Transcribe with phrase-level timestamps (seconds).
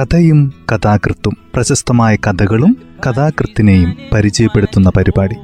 [0.00, 5.34] കഥയും കഥാകൃത്തും പ്രശസ്തമായ കഥകളും കഥാകൃത്തിനെയും പരിചയപ്പെടുത്തുന്ന പരിപാടി.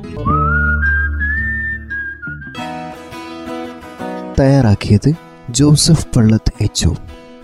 [4.40, 5.12] തയ്യാറാക്കിയത്
[5.50, 6.88] ജോസഫ് പള്ളത്ത് എച്ച്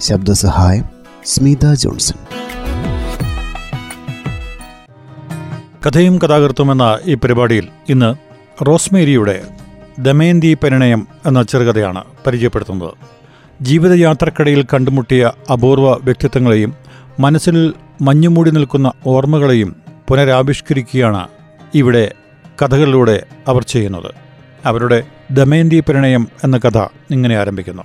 [0.01, 0.85] ശബ്ദസഹായം
[1.25, 2.17] സ്മിത ജോൺസൺ.
[5.87, 8.15] കഥയും കഥാകൃത്തും എന്ന ഈ പരിപാടിയിൽ ഇന്ന്
[8.65, 9.43] റോസ്മേരിയുടെ
[9.99, 12.91] ദമയന്തി പരിണയം എന്ന ചെറുകഥയാണ് പരിചയപ്പെടുത്തുന്നത്.
[13.63, 19.77] ജീവിതയാത്രക്കിടയിൽ കണ്ടുമുട്ടിയ അപൂർവ വ്യക്തിത്വങ്ങളെയും മനസ്സിൽ മഞ്ഞുമൂടി നിൽക്കുന്ന ഓർമ്മകളെയും
[20.09, 21.29] പുനരാവിഷ്കരിക്കുകയാണ്
[21.75, 22.13] ഇവിടെ
[22.63, 24.15] കഥകളിലൂടെ അവർ ചെയ്യുന്നത്.
[24.67, 26.79] അവരുടെ ദമയന്തി പ്രണയം എന്ന കഥ
[27.11, 27.83] ഇങ്ങനെ ആരംഭിക്കുന്നു.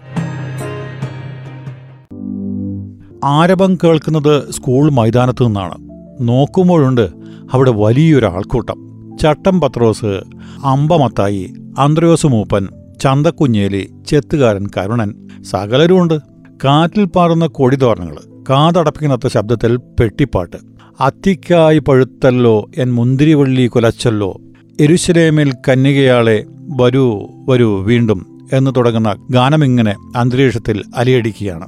[3.23, 5.75] ആരവം കേൾക്കുന്നത് സ്കൂൾ മൈതാനത്തു നിന്നാണ്.
[6.22, 7.09] നോക്കുമ്പോഴുണ്ട്
[7.53, 8.78] അവിടെ വലിയൊരു ആൾക്കൂട്ടം.
[9.22, 10.22] ചട്ടം പത്രോസ്
[10.64, 12.67] അമ്പമത്തായി അന്ത്രയോസ് മൂപ്പൻ
[13.02, 16.20] ചന്തക്കുഞ്ഞേലി ചെത്തുകാരൻ കരുണൻ സകലരുമുണ്ട്.
[16.66, 20.58] കാറ്റിൽ പാറുന്ന കൊടിതോരണങ്ങൾ കാതടപ്പിക്കുന്നത്ത ശബ്ദത്തിൽ പെട്ടിപ്പാട്ട്.
[21.00, 24.42] അത്തിക്കായി പഴുത്തല്ലോ എൻ മുന്തിരിവള്ളി കുലച്ചല്ലോ
[24.80, 26.44] എരുശലേമിൽ കന്യകയാളെ
[26.81, 31.68] വരൂ വരൂ വീണ്ടും എന്ന് തുടങ്ങുന്ന ഗാനമിങ്ങനെ അന്തരീക്ഷത്തിൽ അലിയടിക്കുകയാണ്.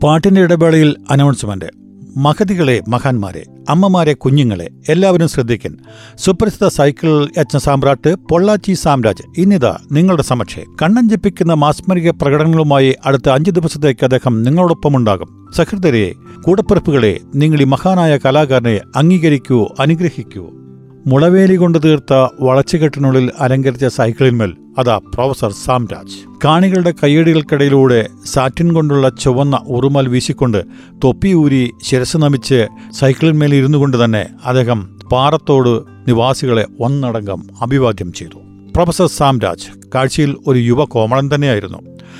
[0.00, 1.81] പാട്ടിന്റെ ഇടവേളയിൽ അനൗൺസ്മെന്റ്.
[2.16, 5.76] മഹതികളെ മഹാന്മാരെ അമ്മമാരെ കുഞ്ഞുങ്ങളെ എല്ലാവരും ശ്രദ്ധിക്കൻ.
[6.16, 10.64] സുപ്രസിദ്ധ സൈക്കിൾ യജ്ഞ സാമ്രാട്ട് പൊള്ളാച്ചി സാമ്രാജ് ഇന്നിതാ നിങ്ങളുടെ സമക്ഷെ.
[10.82, 15.52] കണ്ണഞ്ചിപ്പിക്കുന്ന മാസ്മരിക പ്രകടനങ്ങളുമായി അടുത്ത അഞ്ചു ദിവസത്തേക്ക് അദ്ദേഹം നിങ്ങളോടൊപ്പമുണ്ടാകും.
[15.56, 20.61] സഹൃദരെ കൂടപ്പിറപ്പുകളെ നിങ്ങൾ ഈ മഹാനായ കലാകാരനെ അംഗീകരിക്കൂ അനുഗ്രഹിക്കൂ.
[21.06, 26.38] മുളവേലി കൊണ്ട് തീർത്ത വളച്ചുകെട്ടിനുള്ളിൽ അലങ്കരിച്ച സൈക്കിളിന്മേൽ അതാ പ്രൊഫസർ സാംരാജ്.
[26.44, 30.64] കാണികളുടെ കയ്യടികൾക്കിടയിലൂടെ സാറ്റിൻ കൊണ്ടുള്ള ചുവന്ന ഉറുമൽ വീശിക്കൊണ്ട്
[31.04, 38.38] തൊപ്പിയൂരി ശിരസ് നമിച്ച് സൈക്കിളിന്മേൽ ഇരുന്നു കൊണ്ട് തന്നെ അദ്ദേഹം പാറത്തോട് നിവാസികളെ ഒന്നടങ്കം അഭിവാദ്യം ചെയ്തു.
[38.74, 41.78] പ്രൊഫസർ സാംരാജ് കാഴ്ചയിൽ ഒരു യുവ കോമളൻ തന്നെയായിരുന്നു.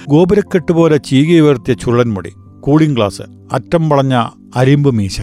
[0.08, 3.22] ഗോപുരക്കെട്ട് പോലെ ചീക ചീകിയുയർത്തിയ ചുള്ളൻമുടി കൂളിംഗ് ഗ്ലാസ്
[3.52, 5.20] അറ്റം വളഞ്ഞ അരിമ്പ് മീശ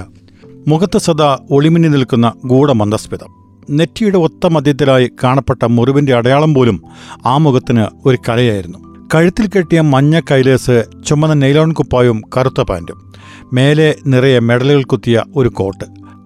[0.67, 3.38] മുഖത്ത് സദാ ഒളിമിന്നി നിൽക്കുന്ന ഗൂഢമന്ദസ്മിതം.
[3.69, 6.83] നെറ്റിയുടെ ഒത്ത മധ്യത്തിലായി കാണപ്പെട്ട മുറിവിന്റെ അടയാളം പോലും
[7.25, 8.77] ആ മുഖത്തിന് ഒരു കലയായിരുന്നു.
[9.15, 13.13] കഴുത്തിൽ കെട്ടിയ മഞ്ഞ കൈലേസ് ചുമന്ന നെയ്ലോൺ കുപ്പായും കറുത്ത പാന്റും
[13.53, 15.85] മേലെ നിറയെ മെഡലുകൾ കുത്തിയ ഒരു കോട്ട്.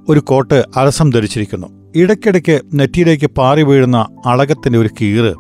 [0.10, 1.68] ഒരു കോട്ട് അലസം ധരിച്ചിരിക്കുന്നു.
[1.96, 5.36] ഇടയ്ക്കിടയ്ക്ക് നെറ്റിയിലേക്ക് പാറി വീഴുന്ന അളകത്തിന്റെ ഒരു കീറ്.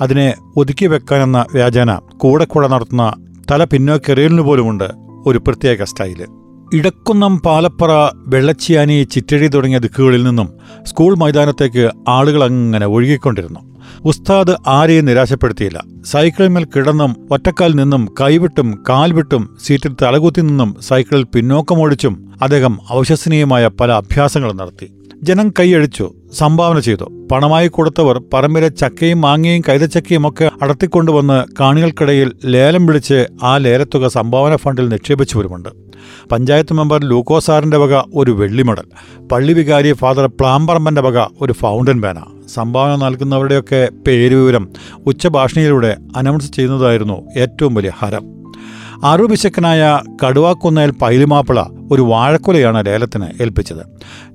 [0.00, 3.12] അതിനെ ഒതുക്കി വെക്കാനെന്ന വ്യാജന കൂടെ കൂടെ നടത്തുന്ന
[3.50, 4.88] തല പിന്നോക്കെറിയലിനു പോലുമുണ്ട്
[5.26, 6.43] ഒരു പ്രത്യേക സ്റ്റൈൽ.
[6.74, 7.90] ഇടക്കുന്നം പാലപ്പറ
[8.26, 10.48] വെള്ളച്ചിയാനി ചിറ്റഴി തുടങ്ങിയ ദിക്കുകളിൽ നിന്നും
[10.82, 13.60] സ്കൂൾ മൈതാനത്തേക്ക് ആളുകൾ അങ്ങനെ ഒഴുകിക്കൊണ്ടിരുന്നു.
[14.04, 15.84] ഉസ്താദ് ആരെയും നിരാശപ്പെടുത്തിയില്ല.
[16.04, 24.56] സൈക്കിളിന്മേൽ കിടന്നും ഒറ്റക്കാൽ നിന്നും കൈവിട്ടും കാൽവിട്ടും സീറ്റിൽ തലകുത്തി നിന്നും സൈക്കിളിൽ പിന്നോക്കമോടിച്ചും അദ്ദേഹം അവിശ്വസനീയമായ പല അഭ്യാസങ്ങളും
[24.56, 24.88] നടത്തി.
[25.26, 27.28] ജനം കൈയഴിച്ചു സംഭാവന ചെയ്തു.
[27.32, 34.88] പണമായി കൊടുത്തവർ പറമ്പിലെ ചക്കയും മാങ്ങയും കൈതച്ചക്കയും ഒക്കെ അടത്തിക്കൊണ്ടുവന്ന് കാണികൾക്കിടയിൽ ലേലം വിളിച്ച് ആ ലേലത്തുക സംഭാവന ഫണ്ടിൽ
[34.88, 35.68] നിക്ഷേപിച്ചവരുമുണ്ട്.
[36.32, 38.84] പഞ്ചായത്ത് മെമ്പർ ലൂക്കോസാറിന്റെ വക ഒരു വെള്ളിമെഡൽ.
[39.32, 42.20] പള്ളി വികാരി ഫാദർ പ്ലാമ്പറമ്പന്റെ വക ഒരു ഫൗണ്ടൻ പേന
[42.54, 44.68] സംഭാവന നൽകുന്നവരുടെയൊക്കെ പേരുവിവരം
[45.06, 48.34] ഉച്ചഭാഷണിയിലൂടെ അനൗൺസ് ചെയ്യുന്നതായിരുന്നു ഏറ്റവും വലിയ ഹരം.
[49.04, 51.62] അറുപിശക്കനായ കടുവാക്കുന്നേൽ പൈലുമാപ്പിള
[51.92, 53.82] ഒരു വാഴക്കുലയാണ് ലേലത്തിന് ഏൽപ്പിച്ചത്.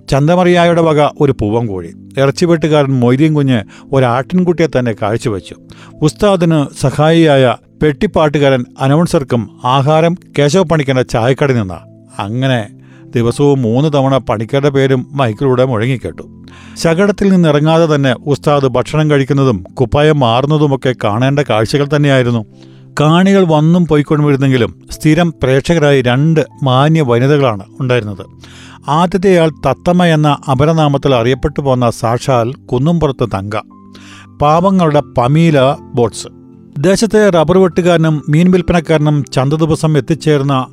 [0.10, 3.62] ചന്തമറിയായുടെ വക ഒരു പൂവം പൂവൻകോഴി ഇറച്ചിവെട്ടുകാരൻ മൊയ്തീൻ കുഞ്ഞ്
[3.94, 5.56] ഒരാട്ടിൻകുട്ടിയെ തന്നെ കാഴ്ചവെച്ചു.
[6.02, 11.80] ഉസ്താദിന് സഹായിയായ പെട്ടിപ്പാട്ടുകാരൻ അനൗൺസർക്കും ആഹാരം കേശവ പണിക്കന്റെ ചായക്കട നിന്ന.
[12.20, 12.68] അങ്ങനെ
[13.16, 16.44] ദിവസവും മൂന്ന് തവണ പണിക്കരുടെ പേരും മൈക്കിലൂടെ മുഴങ്ങിക്കേട്ടു.
[16.78, 22.46] ശകടത്തിൽ നിന്നിറങ്ങാതെ തന്നെ ഉസ്താദ് ഭക്ഷണം കഴിക്കുന്നതും കുപ്പായം മാറുന്നതുമൊക്കെ കാണേണ്ട കാഴ്ചകൾ തന്നെയായിരുന്നു.
[23.00, 28.26] കാണികൾ വന്നും പോയിക്കൊണ്ടുവരുന്നെങ്കിലും സ്ഥിരം പ്രേക്ഷകരായി രണ്ട് മാന്യ വനിതകളാണ് ഉണ്ടായിരുന്നത്.
[28.88, 33.56] ആദ്യത്തെയാൾ തത്തമ്മ എന്ന അപരനാമത്തിൽ അറിയപ്പെട്ടു പോന്ന സാക്ഷാൽ കുന്നുംപുറത്ത് തങ്ക.
[34.42, 35.60] പാവങ്ങളുടെ പമീല
[35.94, 36.28] ബോട്ട്സ്
[36.80, 40.68] ദേശത്തെ റബ്ബർ വെട്ടുകാരനും മീൻ വിൽപ്പനക്കാരനും ചന്ത ദിവസം എത്തിച്ചേർന്ന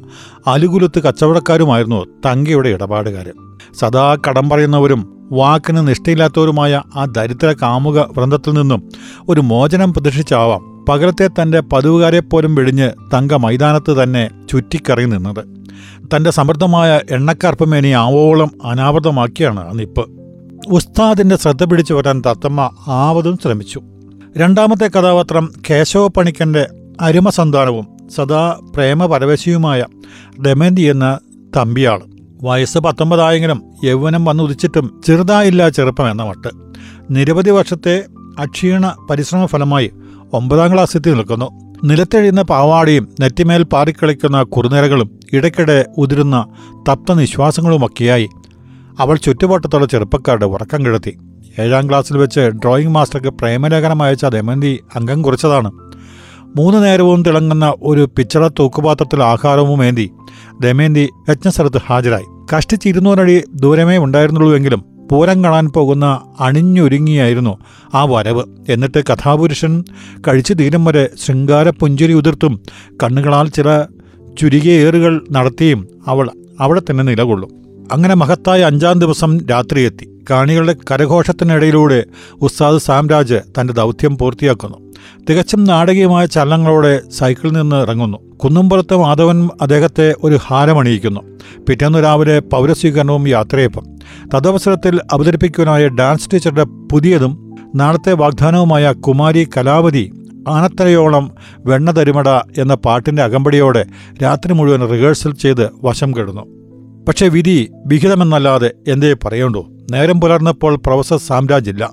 [0.46, 3.32] അലുകുലുത്ത് കച്ചവടക്കാരുമായിരുന്നു തങ്കയുടെ ഇടപാടുകാർ
[3.74, 8.90] സദാ കടം പറയുന്നവരും വാക്കിന് നിഷ്ഠയില്ലാത്തവരുമായ ആ ദരിദ്ര കാമുക വൃന്ദത്തിൽ നിന്നും
[9.28, 15.65] ഒരു മോചനം പ്രതീക്ഷിച്ചാവാം പകലത്തെ തന്റെ പതിവുകാരെപ്പോലും വെടിഞ്ഞ് തങ്ക മൈതാനത്ത് തന്നെ ചുറ്റിക്കറങ്ങി നിന്നത്.
[16.14, 20.10] തന്റെ സമൃദ്ധമായ എണ്ണക്കാർപ്പമേനി ആവോളം അനാവൃതമാക്കിയാണ് ആ നിപ്പ്.
[20.68, 23.82] ഉസ്താദിന്റെ ശ്രദ്ധ പിടിച്ചു വരാൻ തത്തമ്മ ആവതും ശ്രമിച്ചു.
[24.36, 26.66] രണ്ടാമത്തെ കഥാപാത്രം കേശവ പണിക്കന്റെ
[27.00, 27.86] അരുമസന്താനവും
[28.16, 29.84] സദാ പ്രേമപരവശിയുമായ
[30.40, 31.18] ദമന്തി എന്ന
[31.56, 32.00] തമ്പിയാണ്.
[32.42, 36.48] വയസ്സ് പത്തൊമ്പതായെങ്കിലും യൗവനം വന്നുദിച്ചിട്ടും ചെറുതായില്ല ചെറുപ്പം എന്ന മട്ട്.
[37.10, 38.04] നിരവധി വർഷത്തെ
[38.38, 39.90] അക്ഷീണ പരിശ്രമ ഫലമായി
[40.32, 41.65] ഒമ്പതാം ക്ലാസ് എത്തി നിൽക്കുന്നു.
[41.84, 46.46] നിലത്തെഴിയുന്ന പാവാടയും നെറ്റിമേൽ പാറിക്കളിക്കുന്ന കുറുനിരകളും ഇടയ്ക്കിടെ ഉതിരുന്ന
[46.88, 48.28] തപ്ത നിശ്വാസങ്ങളുമൊക്കെയായി.
[48.98, 51.18] അവൾ ചുറ്റുവട്ടത്തുള്ള ചെറുപ്പക്കാരുടെ ഉറക്കം കിടത്തി.
[51.58, 55.70] ഏഴാം ക്ലാസ്സിൽ വെച്ച് ഡ്രോയിങ് മാസ്റ്റർക്ക് പ്രേമലേഖനം അയച്ച ദമന്തി അംഗം കുറിച്ചതാണ്.
[56.56, 60.10] മൂന്ന് നേരവും തിളങ്ങുന്ന ഒരു പിച്ചള തൂക്കുപാത്രത്തിൽ ആഹാരവും ഏന്തി
[60.62, 62.24] ദമയന്തി യജ്ഞസ്ഥലത്ത് ഹാജരായി.
[62.56, 67.58] കഷ്ടിച്ച് ഇരുന്നൂറടി ദൂരമേ ഉണ്ടായിരുന്നുള്ളൂവെങ്കിലും പൂരം കാണാൻ പോകുന്ന അണിഞ്ഞൊരുങ്ങിയായിരുന്നു
[67.94, 68.42] ആ വരവ്.
[68.68, 69.84] എന്നിട്ട് കഥാപുരുഷൻ
[70.28, 72.60] കഴിച്ചു തീരം വരെ ശൃംഗാര പുഞ്ചിരി ഉതിർത്തും
[73.02, 73.84] കണ്ണുകളാൽ ചില
[74.38, 76.30] ചുരുകിയേറുകൾ നടത്തിയും അവൾ
[76.60, 77.50] അവിടെ തന്നെ നിലകൊള്ളും.
[77.92, 82.04] അങ്ങനെ മഹത്തായ അഞ്ചാം ദിവസം രാത്രിയെത്തി കാണികളുടെ കരഘോഷത്തിനിടയിലൂടെ
[82.42, 84.92] ഉസ്താദ് സാംരാജ് തന്റെ ദൗത്യം പൂർത്തിയാക്കുന്നു.
[85.30, 88.18] തികച്ചും നാടകീയമായ ചലനങ്ങളോടെ സൈക്കിളിൽ നിന്ന് ഇറങ്ങുന്നു.
[88.36, 91.20] കുന്നുംപുറത്ത് മാധവൻ അദ്ദേഹത്തെ ഒരു ഹാരമണിയിക്കുന്നു.
[91.68, 93.95] പിറ്റേന്ന് രാവിലെ പൗരസ്വീകരണവും യാത്രയപ്പം.
[94.34, 100.12] തദവസരത്തിൽ അവതരിപ്പിക്കുവാനായ ഡാൻസ് ടീച്ചറുടെ പുതിയതും നാളത്തെ വാഗ്ദാനവുമായ കുമാരി കലാവതി
[100.48, 103.84] ആനത്തരയോളം വെണ്ണ തരുമട എന്ന പാട്ടിന്റെ അകമ്പടിയോടെ
[104.22, 106.42] രാത്രി മുഴുവൻ റിഹേഴ്സൽ ചെയ്ത് വശം കെടുന്നു.
[107.08, 109.66] പക്ഷേ വിധി വിഹിതമെന്നല്ലാതെ എന്തേ പറയണ്ടോ?
[109.90, 111.90] നേരം പുലർന്നപ്പോൾ പ്രൊഫസർ സാംരാജ് ഇല്ല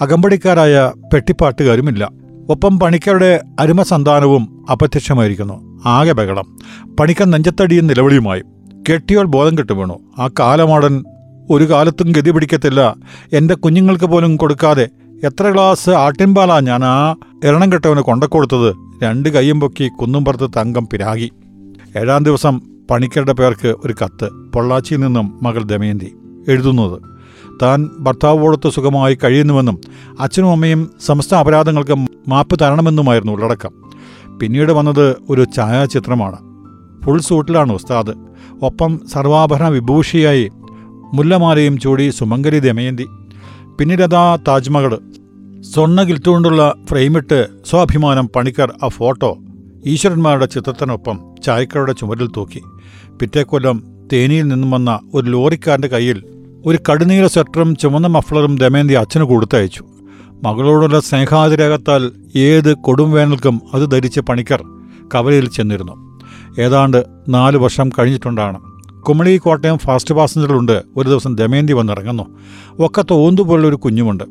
[0.00, 2.10] അകമ്പടിക്കാരായ പെട്ടിപ്പാട്ടുകാരുമില്ല.
[2.48, 5.82] ഒപ്പം പണിക്കരുടെ അരുമസന്താനവും അപ്രത്യക്ഷമായിരിക്കുന്നു.
[5.86, 6.56] ആകെ ബഹളം.
[7.00, 8.42] പണിക്കൻ നെഞ്ചത്തടിയും നിലവിളിയുമായി.
[8.92, 11.04] കെട്ടിയോൾ ബോധം കെട്ടു വീണു ആ കാലമാടൻ
[11.50, 12.96] ഒരു കാലത്തും ഗതി പിടിക്കത്തില്ല.
[13.32, 14.88] എന്റെ കുഞ്ഞുങ്ങൾക്ക് പോലും കൊടുക്കാതെ
[15.24, 17.14] എത്ര ഗ്ലാസ് ആട്ടിൻപാലാ ഞാൻ ആ
[17.44, 18.74] എരണം കെട്ടവന് കൊണ്ടക്കൊടുത്തത്.
[19.02, 21.30] രണ്ട് കൈയും പൊക്കി കുന്നുംപുറത്ത് തങ്കം പിരാകി.
[21.96, 22.60] ഏഴാം ദിവസം
[22.90, 24.52] പണിക്കരുടെ പേർക്ക് ഒരു കത്ത്.
[24.54, 26.16] പൊള്ളാച്ചിയിൽ നിന്നും മകൾ ദമയന്തി
[26.48, 27.02] എഴുതുന്നത്.
[27.62, 29.80] താൻ ഭർത്താവോടത്ത് സുഖമായി കഴിയുന്നുവെന്നും
[30.20, 33.70] അച്ഛനും അമ്മയും സമസ്ത അപരാധങ്ങൾക്ക് മാപ്പ് തരണമെന്നുമായിരുന്നു ഉള്ളടക്കം.
[34.38, 36.36] പിന്നീട് വന്നത് ഒരു ഛായാചിത്രമാണ്.
[37.04, 38.14] ഫുൾ സൂട്ടിലാണ് ഉസ്താദ്.
[38.62, 40.50] ഒപ്പം സർവാഭരണ വിഭൂഷിയായി
[41.14, 43.06] മുല്ലമാലയും ചൂടി സുമംഗലി ദമയന്തി.
[43.78, 44.98] പിന്നീടതാ താജ്മഹൽ.
[45.60, 49.38] സ്വർണ കിൽത്തുകൊണ്ടുള്ള ഫ്രെയിമിട്ട് സ്വാഭിമാനം പണിക്കർ ആ ഫോട്ടോ
[49.86, 52.62] ഈശ്വരന്മാരുടെ ചിത്രത്തിനൊപ്പം ചായക്കടയുടെ ചുമരിൽ തൂക്കി.
[53.20, 56.22] പിറ്റേക്കൊല്ലം തേനിയിൽ നിന്നും വന്ന ഒരു ലോറിക്കാരന്റെ കയ്യിൽ
[56.66, 59.84] ഒരു കടുനീല സ്വെറ്ററും ചുമന്ന മഫ്ലറും ദമയന്തി അച്ഛന് കൊടുത്തയച്ചു.
[60.44, 64.64] മകളോടുള്ള സ്നേഹാതിരേഖത്താൽ ഏത് കൊടും വേനൽക്കും അത് ധരിച്ച് പണിക്കർ
[65.14, 66.20] കവലയിൽ ചെന്നിരുന്നു.
[66.60, 72.22] ഏതാണ്ട് നാല് വർഷം കഴിഞ്ഞിട്ടുണ്ടാണ് കുമളി കോട്ടയം ഫാസ്റ്റ് പാസഞ്ചറുണ്ട് ഒരു ദിവസം ദമയന്തി വന്നിറങ്ങുന്നു.
[72.22, 74.24] ഒക്കെ തോന്നുപോലുള്ള ഓന്തുപോലുള്ളൊരു കുഞ്ഞുമുണ്ട്.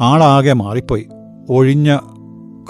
[0.00, 1.06] ആളാകെ മാറിപ്പോയി.
[1.50, 1.98] ഒഴിഞ്ഞ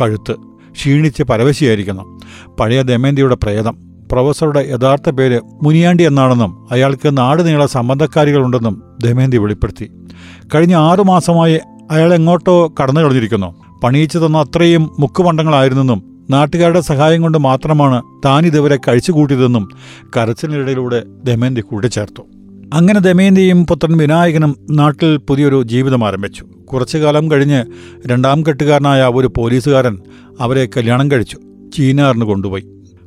[0.01, 0.37] കഴുത്ത്.
[0.73, 2.21] ക്ഷീണിച്ച് പരവശിയായിരിക്കുന്നു.
[2.61, 3.77] പഴയ ദമയന്തിയുടെ പ്രേതം.
[4.13, 9.91] പ്രൊഫസറുടെ യഥാർത്ഥ പേര് മുനിയാണ്ടി എന്നാണെന്നും അയാൾക്ക് നാട് നീള സംബന്ധക്കാരികളുണ്ടെന്നും ദമയന്തി വെളിപ്പെടുത്തി.
[10.55, 11.61] കഴിഞ്ഞ ആറുമാസമായി
[11.91, 13.55] അയാൾ എങ്ങോട്ടോ കടന്നു കളഞ്ഞിരിക്കുന്നു
[13.85, 19.69] പണിയിച്ചു തന്ന അത്രയും മുക്കുമണ്ടങ്ങളായിരുന്നെന്നും നാട്ടുകാരുടെ സഹായം കൊണ്ട് മാത്രമാണ് താൻ ഇതുവരെ കഴിച്ചുകൂട്ടിയതെന്നും
[20.17, 22.23] കരച്ചിലിനിടയിലൂടെ ദമയന്തി കൂട്ടിച്ചേർത്തു
[22.75, 26.45] അങ്ങനെ ദമയന്തിയും പുത്രൻ വിനായകനും നാട്ടിൽ പുതിയൊരു ജീവിതം ആരംഭിച്ചു.
[26.73, 27.65] കുറച്ചു കാലം കഴിഞ്ഞ്
[28.07, 29.99] രണ്ടാം കെട്ടുകാരനായ ഒരു പോലീസുകാരൻ
[30.41, 31.39] അവരെ കല്യാണം കഴിച്ചു.
[31.77, 32.65] ചീനാറിന് കൊണ്ടുപോയി.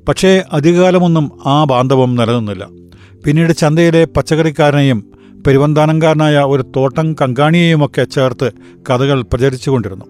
[0.08, 2.68] പക്ഷേ അധികകാലമൊന്നും ആ ബാന്ധവം നിലനിന്നില്ല.
[3.26, 5.06] പിന്നീട് ചന്തയിലെ പച്ചക്കറിക്കാരനെയും
[5.48, 8.52] പെരുവന്താനംകാരനായ ഒരു തോട്ടം കങ്കാണിയെയുമൊക്കെ ചേർത്ത്
[8.90, 10.06] കഥകൾ പ്രചരിച്ചുകൊണ്ടിരുന്നു.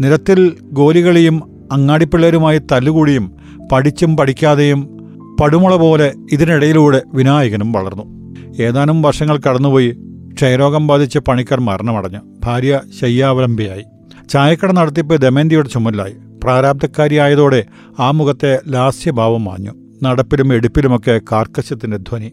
[0.00, 3.32] നിരത്തിൽ ഗോലികളിയും അങ്ങാടിപ്പിള്ളേരുമായി തല്ലുകൂടിയും
[3.72, 4.98] പഠിച്ചും പഠിക്കാതെയും
[5.40, 8.34] പടുമുള പോലെ ഇതിനിടയിലൂടെ വിനായകനും വളർന്നു.
[8.62, 9.96] ഏതാനും വർഷങ്ങൾ കടന്നുപോയി
[10.34, 12.18] ക്ഷയരോഗം ബാധിച്ച പണിക്കർ മരണമടഞ്ഞു.
[12.44, 13.84] ഭാര്യ ശയ്യാവലംബിയായി.
[14.30, 17.64] ചായക്കട നടത്തിപ്പ് ദമന്തിയുടെ ചുമലിലായി പ്രാരാബ്ധക്കാരിയായതോടെ
[18.00, 19.72] ആ മുഖത്തെ ലാസ്യഭാവം മാഞ്ഞു.
[20.02, 22.32] നടപ്പിലും എടുപ്പിലുമൊക്കെ കാർക്കശ്യത്തിന്റെ ധ്വനി.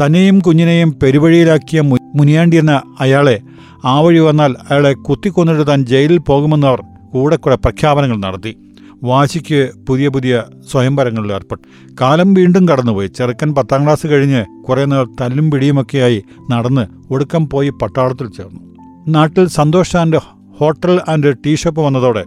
[0.00, 1.80] തന്നെയും കുഞ്ഞിനെയും പെരുവഴിയിലാക്കിയ
[2.14, 3.40] മുനിയാണ്ടി എന്ന അയാളെ
[3.84, 6.82] ആ വഴി വന്നാൽ അയാളെ കുത്തിക്കൊന്നിട്ട് താൻ ജയിലിൽ പോകുമെന്നവർ
[7.14, 8.56] കൂടെ കൂടെ പ്രഖ്യാപനങ്ങൾ നടത്തി.
[9.02, 13.06] വാശിക്ക് പുതിയ പുതിയ സ്വയംവരങ്ങളിൽ ഏർപ്പെട്ടു കാലം വീണ്ടും കടന്നുപോയി.
[13.06, 18.60] ചെറുക്കൻ പത്താം ക്ലാസ് കഴിഞ്ഞ് കുറേ നേർ തല്ലും പിടിയുമൊക്കെയായി നടന്ന് ഒടുക്കം പോയി പട്ടാളത്തിൽ ചേർന്നു.
[19.08, 20.20] നാട്ടിൽ Santhosh and
[20.58, 22.24] hotel and tea shop വന്നതോടെ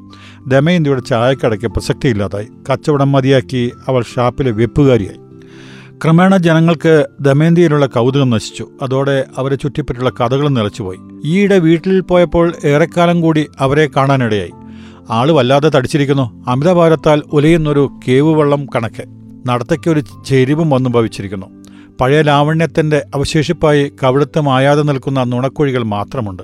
[0.48, 2.48] ദമയന്തിയുടെ ചായക്കടയ്ക്ക് പ്രസക്തിയില്ലാതായി.
[2.72, 5.18] കച്ചവടം മതിയാക്കി അവൾ ഷാപ്പിലെ വെപ്പുകാരിയായി.
[6.04, 8.68] ക്രമേണ ജനങ്ങൾക്ക് ദമയന്തിയിലുള്ള കൗതുകം നശിച്ചു.
[8.82, 14.52] അതോടെ അവരെ ചുറ്റിപ്പറ്റിയുള്ള കഥകളും നിലച്ചുപോയി ഈയിടെ വീട്ടിൽ പോയപ്പോൾ ഏറെക്കാലം കൂടി അവരെ കാണാനിടയായി.
[15.10, 16.44] ആൾ വല്ലാതെ തടിച്ചിരിക്കുന്നു.
[16.48, 19.04] അമിതഭാരത്താൽ ഉലയുന്നൊരു കേവ് വെള്ളം കണക്ക്.
[19.48, 21.46] നടത്തയ്ക്കൊരു ചെരിവും വന്നു ഭവിച്ചിരിക്കുന്നു.
[22.02, 26.44] പഴയ ലാവണ്യത്തിന്റെ അവശേഷിപ്പായി കവിടുത്ത് മായാതെ നിൽക്കുന്ന നുണക്കുഴികൾ മാത്രമുണ്ട്.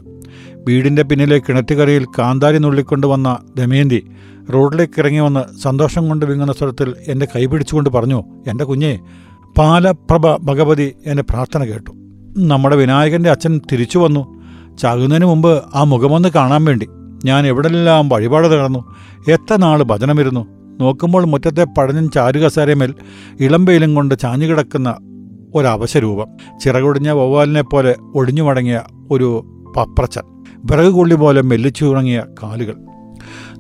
[0.68, 4.08] വീടിന്റെ പിന്നിലെ കിണറ്റുകരയിൽ കാന്താരി നുള്ളിക്കൊണ്ടുവന്ന ദമയന്തി
[4.54, 9.00] റോഡിലേക്ക് ഇറങ്ങി വന്ന് സന്തോഷം കൊണ്ട് വിങ്ങുന്ന സ്വരത്തിൽ എന്റെ കൈ പിടിച്ചുകൊണ്ട് പറഞ്ഞു എന്റെ കുഞ്ഞെ
[9.58, 11.92] പാലപ്രഭ ഭഗവതി എന്റെ പ്രാർത്ഥന കേട്ടു.
[12.38, 14.44] നമ്മുടെ വിനായകന്റെ അച്ഛൻ തിരിച്ചു വന്നു.
[14.82, 16.88] ചാകുന്നതിന് മുമ്പ് ആ മുഖമൊന്ന് കാണാൻ വേണ്ടി.
[17.26, 18.96] ഞാൻ എവിടെല്ലാം വഴിപാട് നടന്നു?
[19.32, 20.48] എത്ര നാൾ ഭജനമിരുന്നു?
[20.82, 22.94] നോക്കുമ്പോൾ മുറ്റത്തെ പഴഞ്ഞൻ ചാരുകസാരമേൽ
[23.40, 24.96] ഇളമ്പയിലും കൊണ്ട് ചാഞ്ഞുകിടക്കുന്ന
[25.56, 26.28] ഒരവശരൂപം.
[26.64, 29.46] ചിറകൊടിഞ്ഞ വവ്വാലിനെ പോലെ ഒടിഞ്ഞു മടങ്ങിയ ഒരു
[29.78, 30.22] പപ്രച്ചൻ.
[30.66, 32.76] വിറക് കൊള്ളി പോലെ മെല്ലിച്ചു തുടങ്ങിയ കാലുകൾ.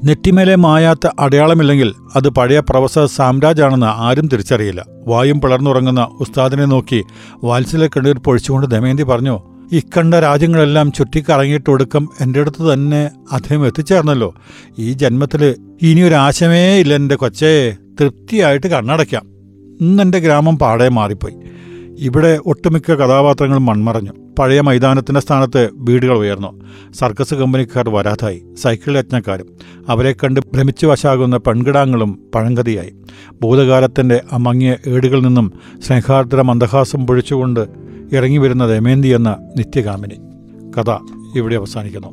[0.03, 4.85] നെറ്റിമേലെ മായാത്ത അടയാളമില്ലെങ്കിൽ അത് പഴയ പ്രൊഫസർ സാമ്രാജാണെന്ന് ആരും തിരിച്ചറിയില്ല.
[5.07, 7.03] വായും പിളർന്നുറങ്ങുന്ന ഉസ്താദിനെ നോക്കി
[7.43, 14.35] വാത്സല്യ കണ്ണീർ പൊഴിച്ചുകൊണ്ട് ദമയന്തി പറഞ്ഞു ഇക്കണ്ട രാജ്യങ്ങളെല്ലാം ചുറ്റിക്കറങ്ങിയിട്ടൊടുക്കം എന്റെ അടുത്ത് തന്നെ അദ്ദേഹം എത്തിച്ചേർന്നല്ലോ.
[14.79, 17.75] ഈ ജന്മത്തിൽ ഇനിയൊരാശമേ ഇല്ല എന്റെ കൊച്ചേ.
[18.01, 19.23] തൃപ്തിയായിട്ട് കണ്ണടയ്ക്കാം.
[19.81, 21.35] ഇന്നെന്റെ ഗ്രാമം പാടെ മാറിപ്പോയി.
[21.99, 24.11] ഇവിടെ ഒട്ടുമിക്ക കഥാപാത്രങ്ങളും മൺമറഞ്ഞു.
[24.39, 26.61] പഴയ മൈതാനത്തിന്റെ സ്ഥാനത്ത് വീടുകൾ ഉയർന്നു.
[26.93, 28.43] സർക്കസ് കമ്പനിക്കാർ വരാതായി.
[28.55, 29.47] സൈക്കിൾ യജ്ഞക്കാരും
[29.89, 32.93] അവരെ കണ്ട് ഭ്രമിച്ചു വശാകുന്ന പെൺകിടാങ്ങളും പഴങ്കതിയായി
[33.43, 35.53] ഭൂതകാലത്തിന്റെ അമങ്ങിയ ഏടുകളിൽ നിന്നും
[35.87, 37.67] സ്നേഹാർദ്ര മന്ദഹാസം പൊഴിച്ചുകൊണ്ട്
[38.11, 40.15] ഇറങ്ങി വരുന്ന ദമേന്തി എന്ന നിത്യകാമിനി.
[40.77, 40.97] കഥ
[41.35, 42.07] ഇവിടെ അവസാനിക്കുന്നു.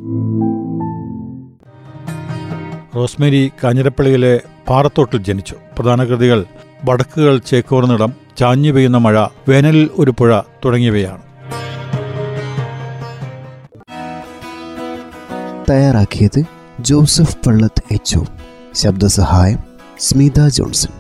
[2.97, 5.55] റോസ്മേരി കാഞ്ഞിരപ്പള്ളിയിലെ പാറത്തോട്ടിൽ ജനിച്ചു.
[5.79, 6.45] പ്രധാന കൃതികൾ
[6.85, 11.23] വടക്കുകൾ ചേക്കോർന്നിടം ചാഞ്ഞു പെയ്യുന്ന മഴ വേനലിൽ ഒരു പുഴ തുടങ്ങിയവയാണ്.
[15.71, 16.43] തയ്യാറാക്കിയത്
[16.81, 18.19] ജോസഫ് പള്ളത്ത് എച്ച്
[18.75, 19.59] ശബ്ദസഹായം
[19.99, 20.91] സ്മിത ജോൺസൺ.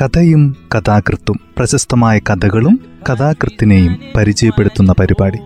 [0.00, 2.80] കഥയും കഥാകൃത്തും പ്രശസ്തമായ കഥകളും
[3.10, 5.38] കഥാകൃത്തിനെയും പരിചയപ്പെടുത്തുന്ന പരിപാടി.